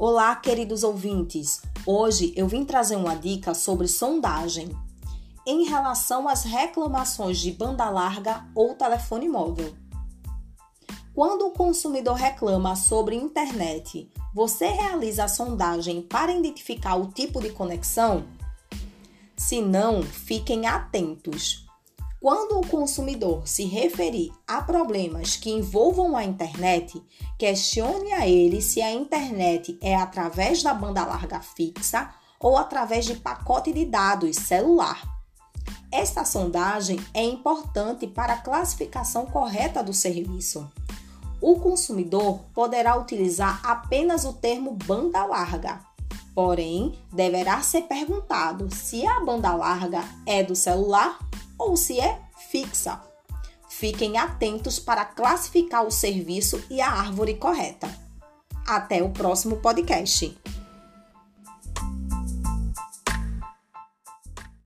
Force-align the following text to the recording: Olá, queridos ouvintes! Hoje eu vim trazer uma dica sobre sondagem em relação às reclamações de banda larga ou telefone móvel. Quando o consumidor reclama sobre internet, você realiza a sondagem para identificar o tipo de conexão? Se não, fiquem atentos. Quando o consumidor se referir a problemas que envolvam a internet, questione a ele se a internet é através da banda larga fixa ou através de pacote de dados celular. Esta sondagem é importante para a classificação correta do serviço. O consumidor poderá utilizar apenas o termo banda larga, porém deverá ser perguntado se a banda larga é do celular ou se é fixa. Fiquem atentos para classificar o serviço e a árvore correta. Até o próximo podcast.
Olá, 0.00 0.36
queridos 0.36 0.84
ouvintes! 0.84 1.60
Hoje 1.84 2.32
eu 2.36 2.46
vim 2.46 2.64
trazer 2.64 2.94
uma 2.94 3.16
dica 3.16 3.52
sobre 3.52 3.88
sondagem 3.88 4.68
em 5.44 5.64
relação 5.64 6.28
às 6.28 6.44
reclamações 6.44 7.40
de 7.40 7.50
banda 7.50 7.90
larga 7.90 8.46
ou 8.54 8.76
telefone 8.76 9.28
móvel. 9.28 9.74
Quando 11.12 11.48
o 11.48 11.50
consumidor 11.50 12.14
reclama 12.14 12.76
sobre 12.76 13.16
internet, 13.16 14.08
você 14.32 14.68
realiza 14.68 15.24
a 15.24 15.28
sondagem 15.28 16.00
para 16.00 16.30
identificar 16.30 16.94
o 16.94 17.08
tipo 17.08 17.40
de 17.40 17.50
conexão? 17.50 18.24
Se 19.36 19.60
não, 19.60 20.04
fiquem 20.04 20.68
atentos. 20.68 21.67
Quando 22.20 22.58
o 22.58 22.66
consumidor 22.66 23.46
se 23.46 23.64
referir 23.64 24.32
a 24.44 24.60
problemas 24.60 25.36
que 25.36 25.50
envolvam 25.50 26.16
a 26.16 26.24
internet, 26.24 27.00
questione 27.38 28.12
a 28.12 28.26
ele 28.26 28.60
se 28.60 28.82
a 28.82 28.92
internet 28.92 29.78
é 29.80 29.94
através 29.94 30.60
da 30.60 30.74
banda 30.74 31.04
larga 31.04 31.40
fixa 31.40 32.12
ou 32.40 32.56
através 32.56 33.04
de 33.04 33.14
pacote 33.14 33.72
de 33.72 33.84
dados 33.84 34.34
celular. 34.34 35.00
Esta 35.92 36.24
sondagem 36.24 36.98
é 37.14 37.22
importante 37.22 38.08
para 38.08 38.32
a 38.32 38.40
classificação 38.40 39.24
correta 39.24 39.80
do 39.80 39.92
serviço. 39.92 40.68
O 41.40 41.60
consumidor 41.60 42.40
poderá 42.52 42.96
utilizar 42.96 43.60
apenas 43.64 44.24
o 44.24 44.32
termo 44.32 44.72
banda 44.72 45.24
larga, 45.24 45.80
porém 46.34 46.98
deverá 47.12 47.62
ser 47.62 47.82
perguntado 47.82 48.74
se 48.74 49.06
a 49.06 49.20
banda 49.20 49.54
larga 49.54 50.02
é 50.26 50.42
do 50.42 50.56
celular 50.56 51.27
ou 51.58 51.76
se 51.76 52.00
é 52.00 52.20
fixa. 52.50 53.02
Fiquem 53.68 54.16
atentos 54.16 54.78
para 54.78 55.04
classificar 55.04 55.84
o 55.84 55.90
serviço 55.90 56.62
e 56.70 56.80
a 56.80 56.90
árvore 56.90 57.34
correta. 57.34 57.88
Até 58.66 59.02
o 59.02 59.10
próximo 59.10 59.56
podcast. 59.56 60.36